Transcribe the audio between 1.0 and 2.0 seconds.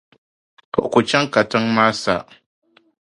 chaŋ katiŋa maa